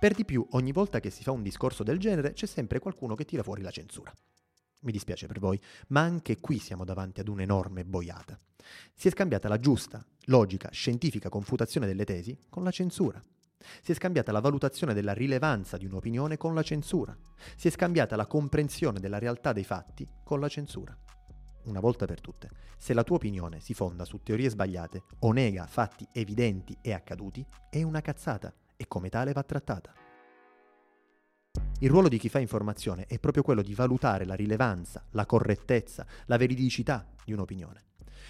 Per 0.00 0.14
di 0.14 0.24
più, 0.24 0.46
ogni 0.52 0.72
volta 0.72 0.98
che 0.98 1.10
si 1.10 1.22
fa 1.22 1.30
un 1.30 1.42
discorso 1.42 1.82
del 1.82 1.98
genere 1.98 2.32
c'è 2.32 2.46
sempre 2.46 2.78
qualcuno 2.78 3.14
che 3.14 3.26
tira 3.26 3.42
fuori 3.42 3.60
la 3.60 3.70
censura. 3.70 4.10
Mi 4.80 4.92
dispiace 4.92 5.26
per 5.26 5.38
voi, 5.38 5.60
ma 5.88 6.00
anche 6.00 6.40
qui 6.40 6.58
siamo 6.58 6.86
davanti 6.86 7.20
ad 7.20 7.28
un'enorme 7.28 7.84
boiata. 7.84 8.38
Si 8.94 9.08
è 9.08 9.10
scambiata 9.10 9.46
la 9.46 9.58
giusta, 9.58 10.02
logica, 10.24 10.70
scientifica 10.72 11.28
confutazione 11.28 11.86
delle 11.86 12.06
tesi 12.06 12.34
con 12.48 12.64
la 12.64 12.70
censura. 12.70 13.20
Si 13.82 13.92
è 13.92 13.94
scambiata 13.94 14.32
la 14.32 14.40
valutazione 14.40 14.94
della 14.94 15.12
rilevanza 15.12 15.76
di 15.76 15.84
un'opinione 15.84 16.38
con 16.38 16.54
la 16.54 16.62
censura. 16.62 17.14
Si 17.54 17.68
è 17.68 17.70
scambiata 17.70 18.16
la 18.16 18.24
comprensione 18.24 19.00
della 19.00 19.18
realtà 19.18 19.52
dei 19.52 19.64
fatti 19.64 20.08
con 20.24 20.40
la 20.40 20.48
censura. 20.48 20.96
Una 21.64 21.80
volta 21.80 22.06
per 22.06 22.22
tutte, 22.22 22.48
se 22.78 22.94
la 22.94 23.04
tua 23.04 23.16
opinione 23.16 23.60
si 23.60 23.74
fonda 23.74 24.06
su 24.06 24.22
teorie 24.22 24.48
sbagliate 24.48 25.02
o 25.18 25.32
nega 25.32 25.66
fatti 25.66 26.08
evidenti 26.14 26.74
e 26.80 26.94
accaduti, 26.94 27.44
è 27.68 27.82
una 27.82 28.00
cazzata 28.00 28.50
e 28.80 28.88
come 28.88 29.10
tale 29.10 29.32
va 29.32 29.42
trattata. 29.42 29.92
Il 31.80 31.90
ruolo 31.90 32.08
di 32.08 32.16
chi 32.16 32.30
fa 32.30 32.38
informazione 32.38 33.04
è 33.06 33.18
proprio 33.18 33.42
quello 33.42 33.60
di 33.60 33.74
valutare 33.74 34.24
la 34.24 34.34
rilevanza, 34.34 35.04
la 35.10 35.26
correttezza, 35.26 36.06
la 36.24 36.38
veridicità 36.38 37.06
di 37.22 37.34
un'opinione. 37.34 37.84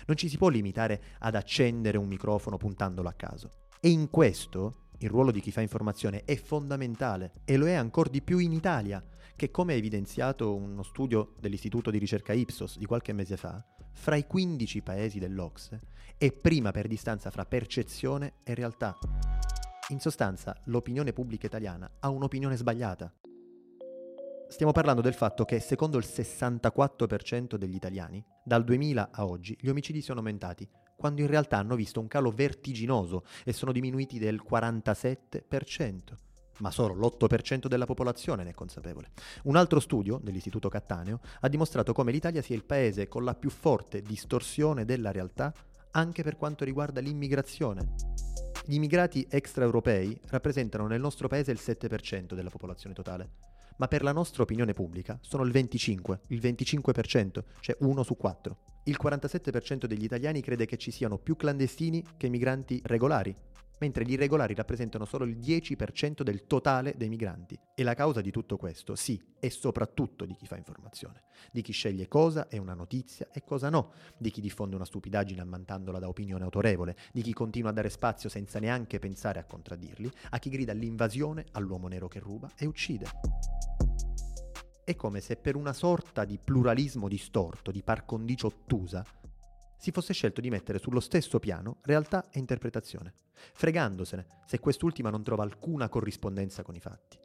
Non 0.06 0.16
ci 0.16 0.28
si 0.28 0.36
può 0.36 0.48
limitare 0.48 1.02
ad 1.20 1.36
accendere 1.36 1.98
un 1.98 2.08
microfono 2.08 2.56
puntandolo 2.56 3.08
a 3.08 3.12
caso. 3.12 3.50
E 3.78 3.90
in 3.90 4.10
questo 4.10 4.88
il 4.98 5.08
ruolo 5.08 5.30
di 5.30 5.40
chi 5.40 5.52
fa 5.52 5.60
informazione 5.60 6.24
è 6.24 6.34
fondamentale 6.34 7.32
e 7.44 7.56
lo 7.56 7.66
è 7.66 7.74
ancora 7.74 8.10
di 8.10 8.22
più 8.22 8.38
in 8.38 8.52
Italia, 8.52 9.04
che 9.36 9.52
come 9.52 9.74
ha 9.74 9.76
evidenziato 9.76 10.52
uno 10.52 10.82
studio 10.82 11.34
dell'Istituto 11.38 11.92
di 11.92 11.98
ricerca 11.98 12.32
Ipsos 12.32 12.76
di 12.76 12.86
qualche 12.86 13.12
mese 13.12 13.36
fa, 13.36 13.64
fra 13.92 14.16
i 14.16 14.26
15 14.26 14.82
paesi 14.82 15.20
dell'Ocse 15.20 15.80
è 16.20 16.32
prima 16.32 16.70
per 16.70 16.86
distanza 16.86 17.30
fra 17.30 17.46
percezione 17.46 18.34
e 18.44 18.54
realtà. 18.54 18.98
In 19.90 19.98
sostanza, 19.98 20.56
l'opinione 20.66 21.12
pubblica 21.12 21.46
italiana 21.46 21.90
ha 21.98 22.10
un'opinione 22.10 22.54
sbagliata. 22.54 23.12
Stiamo 24.48 24.70
parlando 24.70 25.00
del 25.00 25.14
fatto 25.14 25.44
che, 25.44 25.58
secondo 25.58 25.98
il 25.98 26.04
64% 26.06 27.56
degli 27.56 27.74
italiani, 27.74 28.24
dal 28.44 28.62
2000 28.62 29.08
a 29.10 29.26
oggi 29.26 29.56
gli 29.60 29.68
omicidi 29.68 30.00
sono 30.00 30.20
aumentati, 30.20 30.68
quando 30.96 31.22
in 31.22 31.26
realtà 31.26 31.56
hanno 31.58 31.74
visto 31.74 31.98
un 31.98 32.06
calo 32.06 32.30
vertiginoso 32.30 33.24
e 33.44 33.52
sono 33.52 33.72
diminuiti 33.72 34.20
del 34.20 34.40
47%. 34.48 35.98
Ma 36.58 36.70
solo 36.70 36.94
l'8% 36.94 37.66
della 37.66 37.86
popolazione 37.86 38.44
ne 38.44 38.50
è 38.50 38.54
consapevole. 38.54 39.10
Un 39.44 39.56
altro 39.56 39.80
studio 39.80 40.20
dell'Istituto 40.22 40.68
Cattaneo 40.68 41.18
ha 41.40 41.48
dimostrato 41.48 41.92
come 41.92 42.12
l'Italia 42.12 42.42
sia 42.42 42.54
il 42.54 42.64
paese 42.64 43.08
con 43.08 43.24
la 43.24 43.34
più 43.34 43.50
forte 43.50 44.02
distorsione 44.02 44.84
della 44.84 45.10
realtà 45.10 45.52
anche 45.92 46.22
per 46.22 46.36
quanto 46.36 46.64
riguarda 46.64 47.00
l'immigrazione. 47.00 48.29
Gli 48.70 48.76
immigrati 48.76 49.26
extraeuropei 49.28 50.16
rappresentano 50.28 50.86
nel 50.86 51.00
nostro 51.00 51.26
paese 51.26 51.50
il 51.50 51.58
7% 51.60 52.34
della 52.34 52.50
popolazione 52.50 52.94
totale, 52.94 53.30
ma 53.78 53.88
per 53.88 54.04
la 54.04 54.12
nostra 54.12 54.44
opinione 54.44 54.74
pubblica 54.74 55.18
sono 55.22 55.42
il 55.42 55.50
25, 55.50 56.20
il 56.28 56.38
25%, 56.38 57.42
cioè 57.58 57.76
uno 57.80 58.04
su 58.04 58.16
quattro. 58.16 58.58
Il 58.84 58.96
47% 59.02 59.86
degli 59.86 60.04
italiani 60.04 60.40
crede 60.40 60.66
che 60.66 60.76
ci 60.76 60.92
siano 60.92 61.18
più 61.18 61.34
clandestini 61.34 62.04
che 62.16 62.28
migranti 62.28 62.80
regolari, 62.84 63.34
mentre 63.80 64.04
gli 64.04 64.12
irregolari 64.12 64.54
rappresentano 64.54 65.04
solo 65.04 65.24
il 65.24 65.36
10% 65.38 66.22
del 66.22 66.46
totale 66.46 66.94
dei 66.96 67.08
migranti. 67.08 67.58
E 67.74 67.82
la 67.82 67.94
causa 67.94 68.20
di 68.20 68.30
tutto 68.30 68.56
questo, 68.56 68.94
sì, 68.94 69.20
è 69.38 69.48
soprattutto 69.48 70.24
di 70.24 70.34
chi 70.34 70.46
fa 70.46 70.56
informazione, 70.56 71.22
di 71.50 71.62
chi 71.62 71.72
sceglie 71.72 72.08
cosa 72.08 72.48
è 72.48 72.58
una 72.58 72.74
notizia 72.74 73.28
e 73.32 73.42
cosa 73.42 73.68
no, 73.70 73.92
di 74.16 74.30
chi 74.30 74.40
diffonde 74.40 74.76
una 74.76 74.84
stupidaggine 74.84 75.40
ammantandola 75.40 75.98
da 75.98 76.08
opinione 76.08 76.44
autorevole, 76.44 76.96
di 77.12 77.22
chi 77.22 77.32
continua 77.32 77.70
a 77.70 77.74
dare 77.74 77.90
spazio 77.90 78.28
senza 78.28 78.58
neanche 78.58 78.98
pensare 78.98 79.38
a 79.38 79.44
contraddirli, 79.44 80.10
a 80.30 80.38
chi 80.38 80.50
grida 80.50 80.72
l'invasione 80.72 81.46
all'uomo 81.52 81.88
nero 81.88 82.08
che 82.08 82.18
ruba 82.18 82.50
e 82.56 82.66
uccide. 82.66 83.06
È 84.84 84.96
come 84.96 85.20
se 85.20 85.36
per 85.36 85.54
una 85.54 85.72
sorta 85.72 86.24
di 86.24 86.38
pluralismo 86.42 87.06
distorto, 87.06 87.70
di 87.70 87.82
par 87.82 88.04
condicio 88.04 88.48
ottusa, 88.48 89.04
si 89.80 89.92
fosse 89.92 90.12
scelto 90.12 90.42
di 90.42 90.50
mettere 90.50 90.78
sullo 90.78 91.00
stesso 91.00 91.38
piano 91.38 91.78
realtà 91.82 92.28
e 92.30 92.38
interpretazione, 92.38 93.14
fregandosene 93.54 94.26
se 94.46 94.60
quest'ultima 94.60 95.08
non 95.08 95.22
trova 95.22 95.42
alcuna 95.42 95.88
corrispondenza 95.88 96.62
con 96.62 96.74
i 96.74 96.80
fatti. 96.80 97.18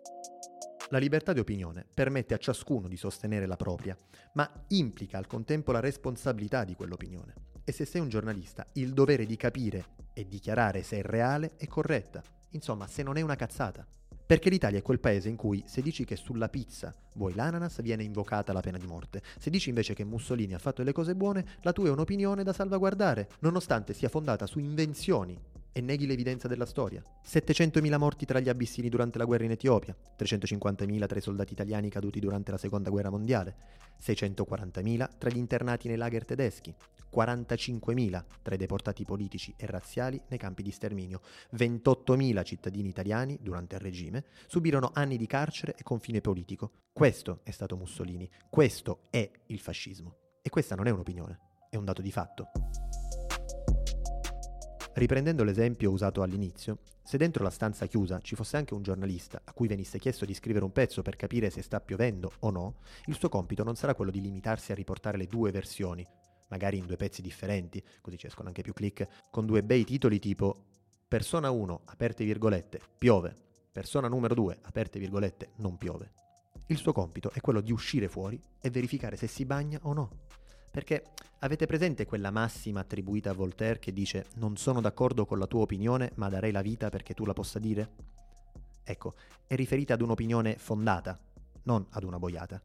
La 0.89 0.97
libertà 0.97 1.33
di 1.33 1.39
opinione 1.39 1.85
permette 1.91 2.33
a 2.33 2.37
ciascuno 2.37 2.87
di 2.87 2.95
sostenere 2.95 3.45
la 3.45 3.57
propria, 3.57 3.97
ma 4.33 4.49
implica 4.69 5.17
al 5.17 5.27
contempo 5.27 5.73
la 5.73 5.81
responsabilità 5.81 6.63
di 6.63 6.75
quell'opinione. 6.75 7.33
E 7.65 7.71
se 7.73 7.83
sei 7.83 7.99
un 7.99 8.07
giornalista, 8.07 8.65
il 8.73 8.93
dovere 8.93 9.25
di 9.25 9.35
capire 9.35 9.85
e 10.13 10.25
dichiarare 10.25 10.81
se 10.81 10.99
è 10.99 11.01
reale 11.01 11.55
e 11.57 11.67
corretta, 11.67 12.23
insomma, 12.51 12.87
se 12.87 13.03
non 13.03 13.17
è 13.17 13.21
una 13.21 13.35
cazzata. 13.35 13.85
Perché 14.25 14.49
l'Italia 14.49 14.79
è 14.79 14.81
quel 14.81 14.99
paese 14.99 15.29
in 15.29 15.35
cui 15.35 15.63
se 15.67 15.83
dici 15.83 16.03
che 16.03 16.15
sulla 16.15 16.49
pizza 16.49 16.91
vuoi 17.13 17.35
l'ananas 17.35 17.81
viene 17.83 18.01
invocata 18.01 18.53
la 18.53 18.59
pena 18.59 18.79
di 18.79 18.87
morte. 18.87 19.21
Se 19.37 19.51
dici 19.51 19.69
invece 19.69 19.93
che 19.93 20.03
Mussolini 20.03 20.55
ha 20.55 20.59
fatto 20.59 20.81
delle 20.81 20.93
cose 20.93 21.13
buone, 21.13 21.45
la 21.61 21.73
tua 21.73 21.87
è 21.87 21.91
un'opinione 21.91 22.41
da 22.41 22.51
salvaguardare, 22.51 23.29
nonostante 23.39 23.93
sia 23.93 24.09
fondata 24.09 24.47
su 24.47 24.57
invenzioni 24.57 25.39
e 25.77 25.81
neghi 25.81 26.07
l'evidenza 26.07 26.47
della 26.47 26.65
storia. 26.65 27.03
700.000 27.27 27.97
morti 27.97 28.25
tra 28.25 28.39
gli 28.39 28.47
abissini 28.47 28.87
durante 28.87 29.17
la 29.17 29.25
guerra 29.25 29.43
in 29.43 29.51
Etiopia, 29.51 29.93
350.000 30.17 31.05
tra 31.05 31.19
i 31.19 31.21
soldati 31.21 31.51
italiani 31.51 31.89
caduti 31.89 32.21
durante 32.21 32.51
la 32.51 32.57
seconda 32.57 32.89
guerra 32.89 33.09
mondiale, 33.09 33.57
640.000 34.01 35.09
tra 35.17 35.29
gli 35.29 35.35
internati 35.35 35.89
nei 35.89 35.97
lager 35.97 36.23
tedeschi, 36.23 36.73
45.000 37.13 38.23
tra 38.41 38.55
i 38.55 38.57
deportati 38.57 39.03
politici 39.03 39.53
e 39.57 39.65
razziali 39.65 40.21
nei 40.29 40.39
campi 40.39 40.63
di 40.63 40.71
sterminio, 40.71 41.19
28.000 41.57 42.43
cittadini 42.45 42.87
italiani, 42.87 43.37
durante 43.41 43.75
il 43.75 43.81
regime, 43.81 44.23
subirono 44.47 44.91
anni 44.93 45.17
di 45.17 45.27
carcere 45.27 45.75
e 45.77 45.83
confine 45.83 46.21
politico. 46.21 46.71
Questo 46.93 47.41
è 47.43 47.51
stato 47.51 47.75
Mussolini, 47.75 48.29
questo 48.49 49.07
è 49.09 49.29
il 49.47 49.59
fascismo. 49.59 50.15
E 50.41 50.49
questa 50.49 50.75
non 50.75 50.87
è 50.87 50.91
un'opinione, 50.91 51.39
è 51.69 51.75
un 51.75 51.83
dato 51.83 52.01
di 52.01 52.11
fatto. 52.13 52.51
Riprendendo 54.95 55.43
l'esempio 55.43 55.91
usato 55.91 56.21
all'inizio, 56.21 56.77
se 57.03 57.17
dentro 57.17 57.43
la 57.43 57.49
stanza 57.49 57.85
chiusa 57.85 58.21
ci 58.21 58.33
fosse 58.33 58.55
anche 58.55 58.73
un 58.73 58.81
giornalista 58.81 59.41
a 59.43 59.51
cui 59.51 59.67
venisse 59.67 59.99
chiesto 59.99 60.23
di 60.23 60.33
scrivere 60.33 60.63
un 60.63 60.71
pezzo 60.71 61.01
per 61.01 61.17
capire 61.17 61.49
se 61.49 61.61
sta 61.61 61.81
piovendo 61.81 62.31
o 62.39 62.49
no, 62.49 62.75
il 63.07 63.17
suo 63.17 63.27
compito 63.27 63.65
non 63.65 63.75
sarà 63.75 63.93
quello 63.93 64.09
di 64.09 64.21
limitarsi 64.21 64.71
a 64.71 64.75
riportare 64.75 65.17
le 65.17 65.27
due 65.27 65.51
versioni, 65.51 66.07
magari 66.47 66.77
in 66.77 66.85
due 66.85 66.95
pezzi 66.95 67.21
differenti, 67.21 67.83
così 67.99 68.17
ci 68.17 68.27
escono 68.27 68.47
anche 68.47 68.61
più 68.61 68.71
click, 68.71 69.05
con 69.31 69.45
due 69.45 69.63
bei 69.63 69.83
titoli 69.83 70.17
tipo 70.17 70.63
Persona 71.09 71.49
1, 71.49 71.81
aperte 71.83 72.23
virgolette, 72.23 72.79
piove, 72.97 73.35
persona 73.73 74.07
numero 74.07 74.33
2, 74.33 74.59
aperte 74.61 74.97
virgolette, 74.97 75.49
non 75.57 75.77
piove. 75.77 76.13
Il 76.67 76.77
suo 76.77 76.93
compito 76.93 77.31
è 77.33 77.41
quello 77.41 77.59
di 77.59 77.73
uscire 77.73 78.07
fuori 78.07 78.41
e 78.61 78.69
verificare 78.69 79.17
se 79.17 79.27
si 79.27 79.43
bagna 79.43 79.77
o 79.81 79.91
no. 79.91 80.09
Perché 80.75 81.05
avete 81.39 81.67
presente 81.67 82.05
quella 82.05 82.31
massima 82.31 82.81
attribuita 82.81 83.29
a 83.29 83.33
Voltaire 83.33 83.79
che 83.79 83.93
dice 83.93 84.25
non 84.33 84.57
sono 84.57 84.81
d'accordo 84.81 85.25
con 85.25 85.39
la 85.39 85.47
tua 85.47 85.61
opinione 85.61 86.11
ma 86.15 86.27
darei 86.27 86.51
la 86.51 86.61
vita 86.61 86.89
perché 86.89 87.13
tu 87.13 87.23
la 87.23 87.31
possa 87.31 87.59
dire? 87.59 87.91
Ecco, 88.83 89.13
è 89.47 89.55
riferita 89.55 89.93
ad 89.93 90.01
un'opinione 90.01 90.57
fondata, 90.57 91.17
non 91.63 91.85
ad 91.91 92.03
una 92.03 92.19
boiata. 92.19 92.61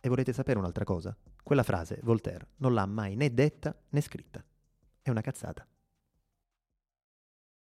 E 0.00 0.08
volete 0.08 0.32
sapere 0.32 0.58
un'altra 0.58 0.82
cosa? 0.82 1.16
Quella 1.40 1.62
frase 1.62 2.00
Voltaire 2.02 2.48
non 2.56 2.74
l'ha 2.74 2.84
mai 2.84 3.14
né 3.14 3.32
detta 3.32 3.80
né 3.90 4.00
scritta. 4.00 4.44
È 5.00 5.08
una 5.10 5.20
cazzata. 5.20 5.64